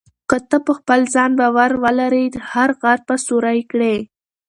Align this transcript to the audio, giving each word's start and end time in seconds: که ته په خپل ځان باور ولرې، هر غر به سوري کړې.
که 0.29 0.37
ته 0.49 0.57
په 0.65 0.71
خپل 0.79 0.99
ځان 1.13 1.31
باور 1.39 1.71
ولرې، 1.83 2.25
هر 2.51 2.69
غر 2.81 2.99
به 3.07 3.15
سوري 3.27 3.59
کړې. 3.71 3.95